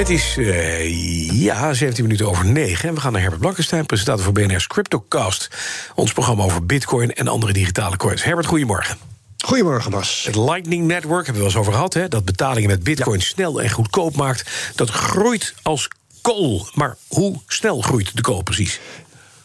Het 0.00 0.10
is 0.10 0.36
uh, 0.36 1.40
ja, 1.42 1.72
17 1.72 2.04
minuten 2.04 2.28
over 2.28 2.46
9 2.46 2.88
en 2.88 2.94
we 2.94 3.00
gaan 3.00 3.12
naar 3.12 3.20
Herbert 3.20 3.40
Blankenstein, 3.40 3.86
presentator 3.86 4.24
voor 4.24 4.32
BNR's 4.32 4.66
CryptoCast. 4.66 5.48
Ons 5.94 6.12
programma 6.12 6.42
over 6.42 6.66
bitcoin 6.66 7.14
en 7.14 7.28
andere 7.28 7.52
digitale 7.52 7.96
coins. 7.96 8.24
Herbert, 8.24 8.46
goedemorgen. 8.46 8.96
Goedemorgen, 9.38 9.90
Bas. 9.90 10.22
Het 10.26 10.36
Lightning 10.36 10.86
Network 10.86 11.26
hebben 11.26 11.42
we 11.42 11.48
wel 11.48 11.48
eens 11.48 11.56
over 11.56 11.72
gehad, 11.72 11.94
hè, 11.94 12.08
dat 12.08 12.24
betalingen 12.24 12.68
met 12.68 12.82
bitcoin 12.82 13.20
snel 13.20 13.62
en 13.62 13.70
goedkoop 13.70 14.16
maakt. 14.16 14.50
Dat 14.74 14.90
groeit 14.90 15.54
als 15.62 15.88
kool. 16.20 16.68
Maar 16.74 16.96
hoe 17.08 17.40
snel 17.46 17.80
groeit 17.80 18.16
de 18.16 18.22
kool 18.22 18.42
precies? 18.42 18.80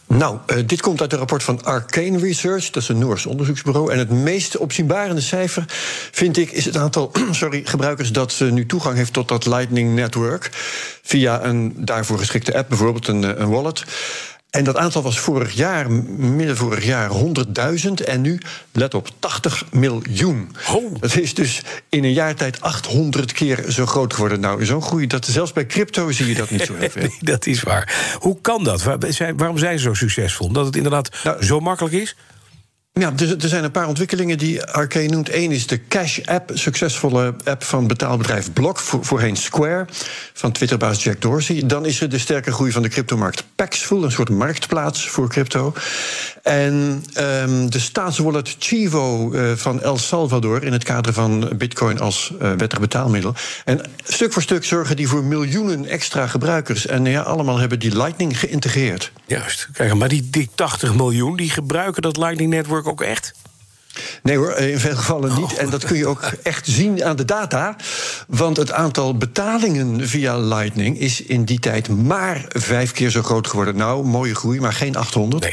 Nou, 0.08 0.38
uh, 0.48 0.58
dit 0.66 0.82
komt 0.82 1.02
uit 1.02 1.12
een 1.12 1.18
rapport 1.18 1.44
van 1.44 1.64
Arcane 1.64 2.18
Research, 2.18 2.70
dat 2.70 2.84
is 2.84 2.90
een 2.90 2.98
Noors 2.98 3.26
onderzoeksbureau. 3.26 3.92
En 3.92 3.98
het 3.98 4.10
meest 4.10 4.58
opzienbarende 4.58 5.22
cijfer, 5.22 5.66
vind 6.12 6.38
ik, 6.38 6.52
is 6.52 6.66
het 6.66 6.78
aantal 6.78 7.12
sorry, 7.32 7.62
gebruikers 7.66 8.12
dat 8.12 8.42
nu 8.52 8.66
toegang 8.66 8.96
heeft 8.96 9.14
tot 9.14 9.28
dat 9.28 9.46
Lightning 9.46 9.96
Network. 9.96 10.50
Via 11.02 11.44
een 11.44 11.74
daarvoor 11.78 12.18
geschikte 12.18 12.58
app, 12.58 12.70
bijvoorbeeld 12.70 13.08
een, 13.08 13.42
een 13.42 13.50
wallet. 13.50 13.84
En 14.56 14.64
dat 14.64 14.78
aantal 14.78 15.02
was 15.02 15.20
vorig 15.20 15.52
jaar, 15.54 15.92
midden 16.18 16.58
vorig 16.58 16.86
jaar, 16.86 17.10
100.000. 17.10 17.92
En 18.06 18.22
nu, 18.22 18.40
let 18.72 18.94
op, 18.94 19.10
80 19.20 19.64
miljoen. 19.72 20.56
Oh. 20.74 20.96
Dat 21.00 21.16
is 21.16 21.34
dus 21.34 21.62
in 21.90 22.04
een 22.04 22.14
jaar 22.14 22.36
tijd 22.36 22.62
800 22.62 23.32
keer 23.32 23.64
zo 23.68 23.86
groot 23.86 24.14
geworden. 24.14 24.40
Nou, 24.40 24.66
zo'n 24.66 24.82
groei, 24.82 25.08
dat, 25.08 25.26
zelfs 25.26 25.54
bij 25.54 25.66
crypto 25.66 26.12
zie 26.12 26.28
je 26.28 26.36
dat 26.36 26.50
niet 26.50 26.62
zo 26.62 26.76
heel 26.76 26.90
veel. 26.96 27.02
nee, 27.02 27.18
dat 27.20 27.46
is 27.46 27.62
waar. 27.62 28.16
Hoe 28.20 28.38
kan 28.42 28.64
dat? 28.64 28.84
Waarom 29.36 29.58
zijn 29.58 29.80
ze 29.80 29.84
zo 29.84 29.94
succesvol? 29.94 30.52
Dat 30.52 30.66
het 30.66 30.76
inderdaad 30.76 31.10
nou, 31.24 31.44
zo 31.44 31.60
makkelijk 31.60 31.96
is? 31.96 32.16
Ja, 33.00 33.14
er, 33.18 33.44
er 33.44 33.50
zijn 33.50 33.64
een 33.64 33.72
paar 33.72 33.88
ontwikkelingen 33.88 34.38
die 34.38 34.64
Arcane 34.64 35.08
noemt. 35.08 35.34
Eén 35.34 35.52
is 35.52 35.68
de 35.68 35.88
Cash 35.88 36.20
App, 36.26 36.52
succesvolle 36.54 37.36
app 37.44 37.64
van 37.64 37.88
betaalbedrijf 37.88 38.54
Block, 38.54 38.80
voorheen 38.80 39.36
Square, 39.36 39.86
van 40.34 40.52
Twitterbaas 40.52 41.04
Jack 41.04 41.22
Dorsey. 41.22 41.66
Dan 41.66 41.86
is 41.86 42.02
er 42.02 42.10
de 42.10 42.18
sterke 42.18 42.52
groei 42.52 42.72
van 42.72 42.82
de 42.82 42.90
cryptomarkt 42.90 43.44
Paxful, 43.56 44.04
een 44.04 44.12
soort 44.12 44.30
marktplaats 44.30 45.10
voor 45.10 45.30
crypto. 45.30 45.74
En 46.44 47.04
um, 47.18 47.70
de 47.70 47.80
staatswallet 47.80 48.56
Chivo 48.60 49.34
uh, 49.34 49.52
van 49.56 49.82
El 49.82 49.98
Salvador 49.98 50.64
in 50.64 50.74
het 50.74 50.84
kader 50.84 51.14
van 51.14 51.52
Bitcoin 51.58 52.00
als 52.00 52.34
uh, 52.42 52.52
wettig 52.52 52.80
betaalmiddel. 52.80 53.34
En 53.66 53.82
stuk 54.04 54.34
voor 54.34 54.42
stuk 54.42 54.66
zorgen 54.66 54.96
die 54.96 55.08
voor 55.08 55.24
miljoenen 55.24 55.86
extra 55.86 56.28
gebruikers. 56.28 56.86
En 56.86 57.06
ja, 57.06 57.22
allemaal 57.22 57.58
hebben 57.58 57.80
die 57.80 57.98
Lightning 57.98 58.40
geïntegreerd. 58.40 59.12
Juist. 59.26 59.70
Kijk, 59.74 59.94
maar 59.94 60.10
die, 60.10 60.30
die 60.30 60.50
80 60.56 60.96
miljoen 60.96 61.36
die 61.36 61.50
gebruiken 61.50 62.02
dat 62.02 62.18
Lightning 62.18 62.50
Network 62.50 62.85
ook 62.88 63.02
echt? 63.02 63.34
Nee 64.24 64.38
hoor, 64.38 64.52
in 64.52 64.80
veel 64.80 64.96
gevallen 64.96 65.36
niet. 65.42 65.54
En 65.54 65.70
dat 65.70 65.86
kun 65.86 65.98
je 65.98 66.08
ook 66.08 66.24
echt 66.44 66.68
zien 66.68 67.04
aan 67.04 67.16
de 67.16 67.26
data. 67.26 67.76
Want 68.28 68.58
het 68.58 68.72
aantal 68.72 69.18
betalingen 69.18 70.08
via 70.08 70.38
Lightning 70.38 71.00
is 71.00 71.22
in 71.22 71.46
die 71.46 71.60
tijd 71.60 71.90
maar 71.90 72.46
vijf 72.50 72.92
keer 72.92 73.10
zo 73.10 73.24
groot 73.24 73.48
geworden. 73.48 73.76
Nou, 73.76 74.06
mooie 74.06 74.36
groei, 74.36 74.60
maar 74.60 74.74
geen 74.74 74.96
800. 74.96 75.44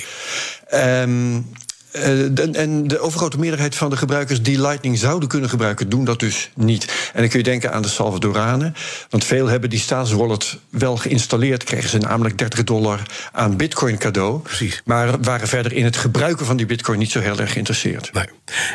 Nee. 0.70 1.00
Um, 1.00 1.53
uh, 1.93 2.57
en 2.57 2.89
de 2.89 2.98
overgrote 2.98 3.39
meerderheid 3.39 3.75
van 3.75 3.91
de 3.91 3.97
gebruikers 3.97 4.43
die 4.43 4.61
Lightning 4.61 4.98
zouden 4.98 5.29
kunnen 5.29 5.48
gebruiken, 5.48 5.89
doen 5.89 6.05
dat 6.05 6.21
dus 6.21 6.51
niet. 6.55 6.84
En 7.12 7.21
dan 7.21 7.29
kun 7.29 7.39
je 7.39 7.45
denken 7.45 7.73
aan 7.73 7.83
de 7.83 7.89
Salvadoranen. 7.89 8.75
Want 9.11 9.25
veel 9.25 9.47
hebben 9.47 9.71
die 9.71 9.78
staatswallet 9.78 10.59
wel 10.71 10.97
geïnstalleerd. 10.97 11.65
Kregen 11.65 11.91
ze 11.91 11.99
namelijk 11.99 12.39
30 12.39 12.65
dollar 12.65 13.03
aan 13.33 13.56
Bitcoin 13.56 13.99
cadeau. 13.99 14.41
Precies. 14.41 14.83
Maar 14.84 15.21
waren 15.21 15.49
verder 15.49 15.72
in 15.72 15.84
het 15.84 15.97
gebruiken 15.97 16.47
van 16.47 16.56
die 16.56 16.66
Bitcoin 16.66 16.99
niet 16.99 17.11
zo 17.11 17.21
heel 17.21 17.39
erg 17.39 17.53
geïnteresseerd. 17.53 18.12
Nee. 18.12 18.27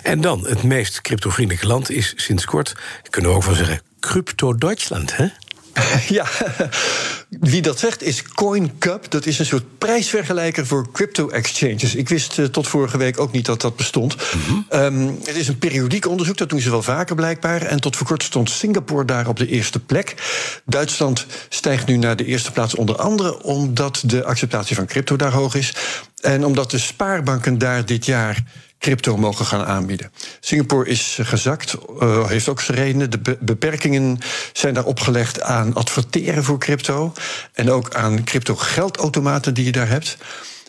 En 0.03 0.21
dan, 0.21 0.47
het 0.47 0.63
meest 0.63 1.01
cryptovriendelijke 1.01 1.67
land 1.67 1.89
is 1.89 2.13
sinds 2.15 2.45
kort, 2.45 2.75
kunnen 3.09 3.31
we 3.31 3.37
ook 3.37 3.43
wel 3.43 3.55
zeggen, 3.55 3.81
Crypto 3.99 4.55
Duitsland, 4.55 5.15
hè? 5.15 5.27
Ja, 6.17 6.25
wie 7.29 7.61
dat 7.61 7.79
zegt 7.79 8.03
is 8.03 8.23
CoinCup. 8.23 9.11
Dat 9.11 9.25
is 9.25 9.39
een 9.39 9.45
soort 9.45 9.77
prijsvergelijker 9.77 10.65
voor 10.65 10.91
crypto-exchanges. 10.91 11.95
Ik 11.95 12.09
wist 12.09 12.37
uh, 12.37 12.45
tot 12.45 12.67
vorige 12.67 12.97
week 12.97 13.19
ook 13.19 13.31
niet 13.31 13.45
dat 13.45 13.61
dat 13.61 13.75
bestond. 13.75 14.15
Mm 14.15 14.41
-hmm. 14.41 14.65
um, 14.79 15.17
het 15.23 15.35
is 15.35 15.47
een 15.47 15.57
periodiek 15.57 16.07
onderzoek, 16.07 16.37
dat 16.37 16.49
doen 16.49 16.59
ze 16.59 16.69
wel 16.69 16.81
vaker 16.81 17.15
blijkbaar. 17.15 17.61
En 17.61 17.81
tot 17.81 17.95
voor 17.95 18.07
kort 18.07 18.23
stond 18.23 18.49
Singapore 18.49 19.05
daar 19.05 19.27
op 19.27 19.37
de 19.37 19.47
eerste 19.47 19.79
plek. 19.79 20.15
Duitsland 20.65 21.25
stijgt 21.49 21.87
nu 21.87 21.97
naar 21.97 22.15
de 22.15 22.25
eerste 22.25 22.51
plaats 22.51 22.75
onder 22.75 22.95
andere... 22.95 23.43
omdat 23.43 24.03
de 24.05 24.23
acceptatie 24.23 24.75
van 24.75 24.85
crypto 24.85 25.15
daar 25.15 25.31
hoog 25.31 25.55
is. 25.55 25.73
En 26.21 26.45
omdat 26.45 26.71
de 26.71 26.79
spaarbanken 26.79 27.57
daar 27.57 27.85
dit 27.85 28.05
jaar 28.05 28.43
crypto 28.79 29.17
mogen 29.17 29.45
gaan 29.45 29.65
aanbieden. 29.65 30.11
Singapore 30.39 30.89
is 30.89 31.19
gezakt, 31.21 31.75
uh, 31.99 32.27
heeft 32.27 32.49
ook 32.49 32.61
zijn 32.61 32.77
redenen. 32.77 33.09
De 33.09 33.19
be 33.19 33.37
beperkingen 33.39 34.19
zijn 34.53 34.73
daar 34.73 34.85
opgelegd 34.85 35.41
aan 35.41 35.73
adverteren 35.73 36.43
voor 36.43 36.59
crypto... 36.59 37.13
en 37.53 37.71
ook 37.71 37.93
aan 37.93 38.23
crypto-geldautomaten 38.23 39.53
die 39.53 39.65
je 39.65 39.71
daar 39.71 39.89
hebt... 39.89 40.17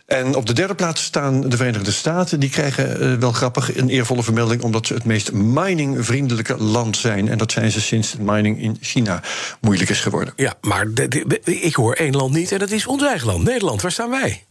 En 0.09 0.35
op 0.35 0.47
de 0.47 0.53
derde 0.53 0.75
plaats 0.75 1.05
staan 1.05 1.49
de 1.49 1.57
Verenigde 1.57 1.91
Staten. 1.93 2.41
Die 2.41 2.51
krijgen 2.51 3.03
uh, 3.03 3.15
wel 3.15 3.33
grappig 3.33 3.77
een 3.77 3.89
eervolle 3.89 4.23
vermelding... 4.23 4.63
omdat 4.63 4.87
ze 4.87 4.95
het 4.95 5.05
meest 5.05 5.33
miningvriendelijke 5.33 6.63
land 6.63 6.97
zijn. 6.97 7.29
En 7.29 7.39
dat 7.39 7.53
zijn 7.53 7.71
ze 7.71 7.81
sinds 7.81 8.17
mining 8.17 8.63
in 8.63 8.77
China 8.81 9.23
moeilijk 9.61 9.91
is 9.91 10.01
geworden. 10.01 10.33
Ja, 10.37 10.55
maar 10.61 10.93
de, 10.93 11.09
de, 11.09 11.41
ik 11.43 11.75
hoor 11.75 11.95
één 11.95 12.17
land 12.17 12.35
niet 12.35 12.53
en 12.53 12.59
dat 12.59 12.71
is 12.71 12.87
ons 12.87 13.03
eigen 13.03 13.27
land, 13.27 13.45
Nederland. 13.45 13.83
Waar 13.83 13.93
staan 13.93 14.11
wij? 14.11 14.45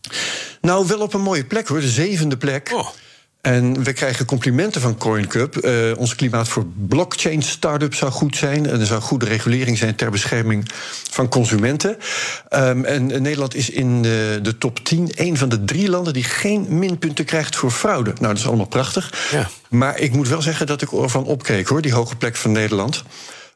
Nou, 0.62 0.88
wel 0.88 1.00
op 1.00 1.14
een 1.14 1.22
mooie 1.22 1.46
plek 1.46 1.68
hoor, 1.68 1.82
de 1.82 1.90
zevende 1.90 2.38
plek. 2.38 2.72
Oh. 2.74 2.88
En 3.48 3.84
we 3.84 3.94
krijgen 3.94 4.26
complimenten 4.26 4.82
van 4.82 4.98
CoinCup. 4.98 5.66
Uh, 5.66 5.98
ons 5.98 6.16
klimaat 6.16 6.48
voor 6.48 6.66
blockchain 6.88 7.42
startups 7.42 7.98
zou 7.98 8.12
goed 8.12 8.38
zijn. 8.38 8.66
En 8.66 8.80
er 8.80 8.86
zou 8.86 9.02
goede 9.02 9.26
regulering 9.26 9.78
zijn 9.78 9.96
ter 9.96 10.12
bescherming 10.12 10.70
van 11.12 11.30
consumenten. 11.30 11.98
Um, 12.50 12.86
en 12.86 13.06
Nederland 13.06 13.56
is 13.56 13.70
in 13.70 14.02
de, 14.02 14.40
de, 14.42 14.58
top 14.58 14.80
10 14.84 15.12
een 15.16 15.38
van 15.38 15.50
de 15.50 15.64
drie 15.64 15.90
landen 15.90 16.14
die 16.14 16.24
geen 16.24 16.66
minpunten 16.70 17.26
krijgt 17.26 17.56
voor 17.56 17.72
fraude. 17.72 18.10
Nou, 18.10 18.28
dat 18.28 18.38
is 18.38 18.48
allemaal 18.48 18.66
prachtig. 18.66 19.30
Ja. 19.32 19.50
Maar 19.70 20.00
ik 20.00 20.14
moet 20.14 20.28
wel 20.28 20.42
zeggen 20.42 20.68
dat 20.68 20.82
ik 20.82 20.92
ervan 20.92 21.24
opkeek 21.24 21.68
hoor, 21.68 21.82
die 21.82 21.94
hoge 21.94 22.16
plek 22.16 22.36
van 22.36 22.52
Nederland. 22.52 23.04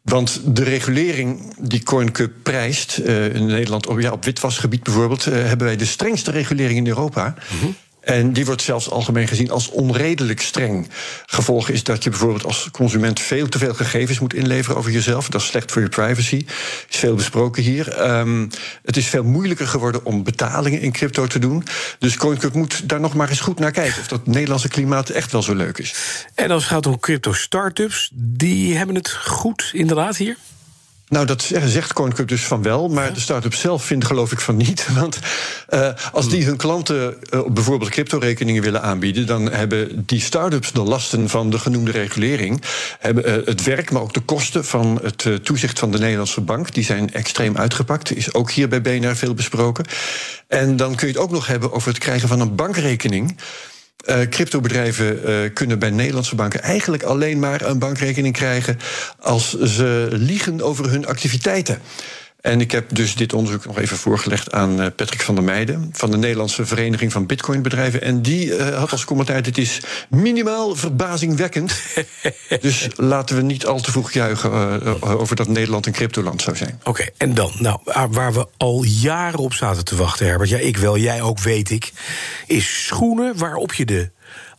Want 0.02 0.42
de 0.46 0.64
regulering 0.64 1.54
die 1.60 1.84
CoinCup 1.84 2.32
prijst, 2.44 2.98
uh, 2.98 3.36
in 3.36 3.46
Nederland 3.46 3.88
op, 3.88 4.00
ja, 4.00 4.12
op 4.12 4.26
witwasgebied 4.26 4.84
bijvoorbeeld, 4.84 5.26
uh, 5.26 5.34
hebben 5.34 5.68
wij 5.68 5.76
de 5.76 5.86
strengste 5.86 6.32
regulering 6.32 6.78
in 6.78 6.88
Europa. 6.88 7.36
Mm 7.52 7.60
-hmm. 7.60 7.76
En 8.02 8.34
die 8.34 8.46
wordt 8.46 8.62
zelfs 8.62 8.90
algemeen 8.90 9.28
gezien 9.28 9.52
als 9.52 9.70
onredelijk 9.70 10.42
streng. 10.42 10.90
Gevolg 11.26 11.70
is 11.70 11.84
dat 11.84 12.04
je 12.04 12.10
bijvoorbeeld 12.10 12.46
als 12.46 12.70
consument 12.72 13.20
veel 13.20 13.48
te 13.48 13.58
veel 13.58 13.74
gegevens 13.74 14.20
moet 14.20 14.34
inleveren 14.34 14.78
over 14.78 14.92
jezelf. 14.92 15.30
Dat 15.30 15.42
is 15.42 15.48
slecht 15.48 15.72
voor 15.72 15.82
je 15.82 15.90
privacy. 15.90 16.46
Is 16.90 16.98
veel 16.98 17.16
besproken 17.16 17.64
hier. 17.64 18.10
Um, 18.10 18.50
het 18.86 18.98
is 18.98 19.08
veel 19.08 19.24
moeilijker 19.24 19.68
geworden 19.68 20.06
om 20.06 20.24
betalingen 20.24 20.82
in 20.82 20.92
crypto 20.92 21.28
te 21.28 21.40
doen. 21.40 21.64
Dus 22.00 22.18
CoinCup 22.18 22.54
moet 22.54 22.90
daar 22.90 23.00
nog 23.00 23.14
maar 23.14 23.30
eens 23.30 23.40
goed 23.40 23.60
naar 23.60 23.72
kijken. 23.72 24.02
Of 24.02 24.08
dat 24.08 24.28
Nederlandse 24.28 24.68
klimaat 24.68 25.10
echt 25.10 25.32
wel 25.32 25.42
zo 25.42 25.56
leuk 25.56 25.78
is. 25.78 25.96
En 26.36 26.52
als 26.52 26.64
het 26.64 26.72
gaat 26.72 26.86
om 26.86 27.00
crypto-startups, 27.00 28.10
die 28.14 28.78
hebben 28.78 28.96
het 28.96 29.12
goed 29.12 29.70
inderdaad 29.74 30.18
hier? 30.18 30.38
Nou, 31.12 31.26
dat 31.26 31.42
zegt 31.66 31.94
CoinCup 31.94 32.28
dus 32.28 32.44
van 32.44 32.62
wel, 32.62 32.88
maar 32.88 33.08
ja. 33.08 33.12
de 33.12 33.20
start-ups 33.20 33.60
zelf 33.60 33.86
vinden 33.86 34.08
geloof 34.08 34.32
ik 34.32 34.40
van 34.40 34.58
niet. 34.58 34.88
Want 35.00 35.20
uh, 35.70 35.90
als 36.12 36.30
die 36.30 36.46
hun 36.46 36.58
klanten 36.58 37.18
uh, 37.34 37.46
bijvoorbeeld 37.48 37.90
crypto-rekeningen 37.90 38.64
willen 38.64 38.82
aanbieden, 38.82 39.26
dan 39.26 39.52
hebben 39.52 40.04
die 40.06 40.22
start-ups 40.22 40.72
de 40.72 40.82
lasten 40.82 41.30
van 41.30 41.50
de 41.50 41.60
genoemde 41.60 41.92
regulering, 41.92 42.62
hebben 43.00 43.40
uh, 43.40 43.46
het 43.46 43.64
werk, 43.64 43.92
maar 43.92 44.02
ook 44.02 44.14
de 44.14 44.20
kosten 44.20 44.66
van 44.66 45.00
het 45.04 45.46
toezicht 45.46 45.80
van 45.80 45.92
de 45.92 46.00
Nederlandse 46.00 46.42
bank, 46.42 46.74
die 46.74 46.84
zijn 46.84 47.14
extreem 47.14 47.58
uitgepakt. 47.58 48.16
Is 48.16 48.34
ook 48.34 48.52
hier 48.52 48.68
bij 48.68 48.82
BNR 48.82 49.16
veel 49.16 49.34
besproken. 49.34 49.86
En 50.48 50.76
dan 50.76 50.96
kun 50.96 51.08
je 51.08 51.14
het 51.14 51.24
ook 51.24 51.32
nog 51.32 51.48
hebben 51.48 51.72
over 51.72 51.90
het 51.90 51.98
krijgen 51.98 52.28
van 52.28 52.40
een 52.40 52.56
bankrekening. 52.56 53.38
Uh, 54.06 54.22
cryptobedrijven 54.30 55.30
uh, 55.30 55.54
kunnen 55.54 55.80
bij 55.80 55.90
Nederlandse 55.90 56.36
banken 56.36 56.62
eigenlijk 56.62 57.04
alleen 57.04 57.40
maar 57.40 57.62
een 57.62 57.80
bankrekening 57.80 58.34
krijgen 58.34 58.80
als 59.20 59.60
ze 59.60 60.08
liegen 60.12 60.62
over 60.62 60.90
hun 60.90 61.06
activiteiten. 61.06 61.82
En 62.42 62.62
ik 62.62 62.72
heb 62.72 62.96
dus 62.96 63.16
dit 63.16 63.34
onderzoek 63.34 63.66
nog 63.66 63.78
even 63.78 63.98
voorgelegd 63.98 64.52
aan 64.52 64.82
eh, 64.82 64.88
Patrick 64.96 65.22
van 65.22 65.36
der 65.36 65.44
Meijden... 65.44 65.90
van 65.94 66.12
de 66.12 66.18
Nederlandse 66.18 66.66
Vereniging 66.66 67.12
van 67.12 67.26
Bitcoinbedrijven. 67.26 68.02
En 68.02 68.22
die 68.22 68.46
uh, 68.46 68.78
had 68.78 68.92
als 68.92 69.06
commentaar, 69.06 69.42
dit 69.42 69.58
is 69.58 69.80
minimaal 70.10 70.76
verbazingwekkend. 70.76 71.74
dus 72.62 72.88
laten 72.96 73.36
we 73.36 73.42
niet 73.42 73.66
al 73.66 73.80
te 73.80 73.92
vroeg 73.92 74.12
juichen 74.12 74.52
uh, 74.84 75.20
over 75.20 75.36
dat 75.36 75.48
Nederland 75.48 75.86
een 75.86 75.92
cryptoland 75.92 76.42
zou 76.42 76.56
zijn. 76.56 76.76
Oké, 76.80 76.90
okay, 76.90 77.10
en 77.18 77.34
dan, 77.34 77.52
nou, 77.60 77.80
waar 78.10 78.34
we 78.34 78.48
al 78.58 78.84
jaren 78.84 79.40
op 79.40 79.54
zaten 79.54 79.86
te 79.86 79.96
wachten, 79.96 80.26
Herbert... 80.26 80.50
ja, 80.50 80.58
ik 80.58 80.78
wel, 80.78 80.98
jij 80.98 81.22
ook, 81.22 81.40
weet 81.40 81.70
ik... 81.70 81.92
is 82.48 82.86
schoenen 82.86 83.38
waarop 83.38 83.74
je 83.74 83.86
de 83.86 84.10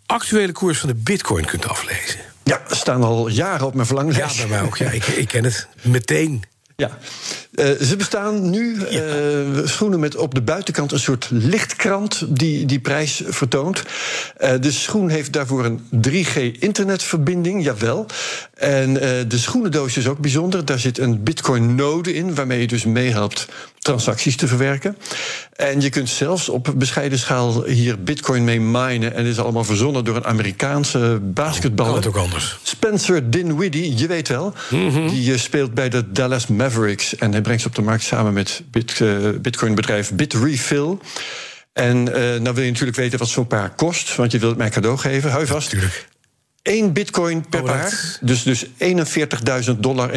actuele 0.07 0.53
koers 0.53 0.79
van 0.79 0.89
de 0.89 0.95
bitcoin 0.95 1.45
kunt 1.45 1.69
aflezen. 1.69 2.21
Ja, 2.45 2.61
staan 2.67 3.03
al 3.03 3.29
jaren 3.29 3.67
op 3.67 3.75
mijn 3.75 3.87
verlanglijst. 3.87 4.37
Ja, 4.37 4.47
bij 4.47 4.57
mij 4.57 4.67
ook. 4.67 4.77
Ja, 4.77 4.91
ik, 4.91 5.07
ik 5.07 5.29
ken 5.29 5.45
het 5.45 5.69
meteen. 5.83 6.45
Ja, 6.83 6.99
uh, 7.53 7.71
ze 7.81 7.97
bestaan 7.97 8.51
nu. 8.51 8.75
Uh, 8.75 9.67
schoenen 9.67 10.01
met 10.01 10.17
op 10.17 10.35
de 10.35 10.43
buitenkant 10.43 10.93
een 10.93 10.99
soort 10.99 11.29
lichtkrant 11.31 12.25
die 12.29 12.67
die 12.67 12.81
prijs 12.81 13.23
vertoont. 13.27 13.83
Uh, 14.41 14.51
de 14.61 14.71
schoen 14.71 15.09
heeft 15.09 15.33
daarvoor 15.33 15.65
een 15.65 15.81
3G-internetverbinding, 16.09 17.65
jawel. 17.65 18.07
En 18.55 18.95
de 19.29 19.39
schoenendoos 19.39 19.97
is 19.97 20.09
ook 20.09 20.19
bijzonder. 20.19 20.65
Daar 20.65 20.79
zit 20.79 20.99
een 20.99 21.23
Bitcoin-node 21.23 22.15
in, 22.15 22.35
waarmee 22.35 22.61
je 22.61 22.67
dus 22.67 22.85
meehelpt 22.85 23.49
transacties 23.79 24.37
te 24.37 24.47
verwerken. 24.47 24.97
En 25.57 25.81
je 25.81 25.89
kunt 25.89 26.09
zelfs 26.09 26.49
op 26.49 26.73
bescheiden 26.77 27.19
schaal 27.19 27.65
hier 27.65 28.03
Bitcoin 28.03 28.45
mee 28.45 28.61
minen. 28.61 29.15
En 29.15 29.23
dit 29.23 29.33
is 29.33 29.39
allemaal 29.39 29.65
verzonnen 29.65 30.05
door 30.05 30.17
een 30.17 30.25
Amerikaanse 30.25 31.21
basketballer. 31.23 31.93
Oh, 31.93 32.01
kan 32.01 32.11
het 32.11 32.19
ook 32.19 32.25
anders. 32.25 32.59
Spencer 32.63 33.31
Dinwiddie, 33.31 33.97
je 33.97 34.07
weet 34.07 34.29
wel. 34.29 34.53
Mm 34.71 34.89
-hmm. 34.89 35.09
Die 35.09 35.39
speelt 35.39 35.75
bij 35.75 35.89
de 35.89 36.13
Dallas 36.13 36.47
Mavericks. 36.47 36.72
En 37.19 37.33
hij 37.33 37.41
brengt 37.41 37.63
ze 37.63 37.69
op 37.69 37.75
de 37.75 37.83
markt 37.83 38.03
samen 38.03 38.33
met 38.33 38.63
Bit, 38.71 38.99
uh, 38.99 39.29
Bitcoin-bedrijf 39.41 40.13
Bitrefill. 40.13 40.99
En 41.73 41.97
uh, 41.97 42.15
nou 42.15 42.55
wil 42.55 42.65
je 42.65 42.71
natuurlijk 42.71 42.97
weten 42.97 43.19
wat 43.19 43.29
zo'n 43.29 43.47
paar 43.47 43.71
kost, 43.71 44.17
want 44.17 44.33
je 44.33 44.39
wilt 44.39 44.51
het 44.51 44.61
mij 44.61 44.71
cadeau 44.71 44.99
geven. 44.99 45.31
Hou 45.31 45.47
vast. 45.47 45.71
Tuurlijk. 45.71 46.11
1 46.63 46.93
bitcoin 46.93 47.49
per 47.49 47.61
oh, 47.61 47.67
paar. 47.67 48.19
Dus, 48.21 48.43
dus 48.43 48.67
41.000 48.67 48.71
dollar, 49.79 50.11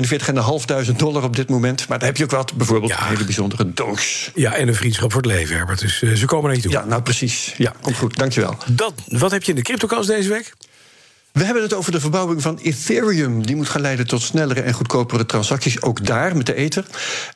41.500 0.85 0.95
dollar 0.95 1.23
op 1.23 1.35
dit 1.35 1.49
moment. 1.49 1.87
Maar 1.87 1.99
dan 1.99 2.07
heb 2.07 2.17
je 2.17 2.23
ook 2.23 2.31
wat, 2.31 2.53
bijvoorbeeld 2.53 2.91
ja. 2.91 3.01
een 3.01 3.07
hele 3.07 3.23
bijzondere 3.23 3.73
doos. 3.73 4.31
Ja, 4.35 4.55
en 4.55 4.67
een 4.67 4.75
vriendschap 4.75 5.11
voor 5.11 5.21
het 5.21 5.31
leven, 5.31 5.55
Herbert. 5.55 5.79
Dus 5.79 6.01
uh, 6.01 6.15
ze 6.15 6.25
komen 6.25 6.45
naar 6.45 6.55
je 6.55 6.61
toe. 6.61 6.71
Ja, 6.71 6.85
nou 6.85 7.01
precies. 7.01 7.53
Ja, 7.57 7.73
komt 7.81 7.97
goed. 7.97 8.15
Dankjewel. 8.15 8.57
Dat, 8.65 8.93
wat 9.05 9.31
heb 9.31 9.43
je 9.43 9.49
in 9.49 9.57
de 9.57 9.63
cryptocast 9.63 10.07
deze 10.07 10.29
week? 10.29 10.53
We 11.35 11.43
hebben 11.43 11.63
het 11.63 11.73
over 11.73 11.91
de 11.91 11.99
verbouwing 11.99 12.41
van 12.41 12.57
Ethereum. 12.57 13.45
Die 13.45 13.55
moet 13.55 13.69
gaan 13.69 13.81
leiden 13.81 14.07
tot 14.07 14.21
snellere 14.21 14.61
en 14.61 14.73
goedkopere 14.73 15.25
transacties, 15.25 15.81
ook 15.81 16.05
daar 16.05 16.37
met 16.37 16.45
de 16.45 16.55
Ether. 16.55 16.85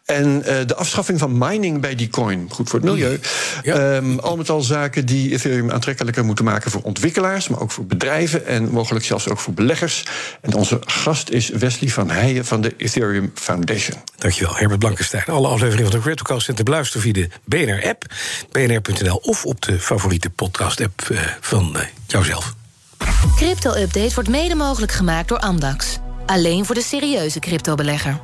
En 0.06 0.28
uh, 0.28 0.56
de 0.66 0.76
afschaffing 0.76 1.20
van 1.20 1.38
mining 1.38 1.82
bij 1.82 1.96
die 1.96 2.08
coin, 2.08 2.48
goed 2.50 2.70
voor 2.70 2.80
het 2.80 2.90
milieu. 2.90 3.20
Ja. 3.64 3.96
Um, 3.96 4.20
al 4.20 4.38
met 4.38 4.50
al 4.50 4.62
zaken 4.62 5.06
die 5.06 5.32
Ethereum 5.32 5.72
aantrekkelijker 5.72 6.26
moeten 6.26 6.46
maken 6.46 6.72
voor 6.72 6.82
ontwikkelaars, 6.82 7.48
maar 7.48 7.60
ook 7.60 7.72
voor 7.72 7.86
bedrijven 7.86 8.46
en 8.46 8.70
mogelijk 8.70 9.06
zelfs 9.06 9.28
ook 9.28 9.40
voor 9.40 9.54
beleggers. 9.54 10.04
En 10.42 10.54
onze 10.54 10.80
gast 10.86 11.30
is 11.30 11.50
Wesley 11.50 11.90
van 11.90 12.10
Heijen 12.10 12.46
van 12.46 12.62
de 12.62 12.74
Ethereum 12.78 13.32
Foundation. 13.34 13.98
Dankjewel, 14.18 14.56
Herbert 14.56 14.80
Blankenstein. 14.80 15.24
Alle 15.26 15.48
afleveringen 15.48 15.92
van 15.92 16.00
de 16.00 16.06
CryptoCast 16.06 16.46
zijn 16.46 16.58
te 16.58 16.64
beluisteren 16.64 17.02
via 17.02 17.14
de 17.14 17.30
BNR-app, 17.46 18.06
bnr.nl 18.52 19.16
of 19.16 19.46
op 19.46 19.62
de 19.62 19.80
favoriete 19.80 20.30
podcast-app 20.30 21.08
uh, 21.12 21.20
van 21.40 21.74
uh, 21.76 21.82
jouzelf. 22.08 22.58
Crypto-update 23.40 24.14
wordt 24.14 24.30
mede 24.30 24.56
mogelijk 24.56 24.92
gemaakt 24.92 25.28
door 25.28 25.40
Amdax. 25.40 25.98
Alleen 26.26 26.66
voor 26.66 26.76
de 26.76 26.82
serieuze 26.82 27.40
cryptobelegger. 27.40 28.20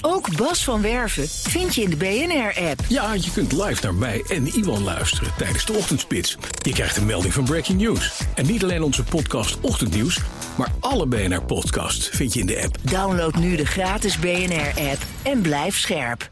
Ook 0.00 0.36
Bas 0.36 0.64
van 0.64 0.82
Werven 0.82 1.28
vind 1.28 1.74
je 1.74 1.82
in 1.82 1.90
de 1.90 1.96
BNR-app. 1.96 2.80
Ja, 2.88 3.12
je 3.12 3.30
kunt 3.32 3.52
live 3.52 3.82
naar 3.82 3.94
mij 3.94 4.24
en 4.28 4.46
Iwan 4.46 4.82
luisteren 4.82 5.32
tijdens 5.38 5.66
de 5.66 5.72
ochtendspits. 5.72 6.36
Je 6.62 6.72
krijgt 6.72 6.96
een 6.96 7.06
melding 7.06 7.34
van 7.34 7.44
Breaking 7.44 7.80
News. 7.80 8.20
En 8.34 8.46
niet 8.46 8.62
alleen 8.62 8.82
onze 8.82 9.04
podcast 9.04 9.60
Ochtendnieuws, 9.60 10.20
maar 10.56 10.72
alle 10.80 11.06
BNR-podcasts 11.06 12.08
vind 12.08 12.32
je 12.32 12.40
in 12.40 12.46
de 12.46 12.62
app. 12.62 12.76
Download 12.82 13.34
nu 13.34 13.56
de 13.56 13.66
gratis 13.66 14.18
BNR-app 14.18 15.02
en 15.22 15.40
blijf 15.40 15.78
scherp. 15.78 16.30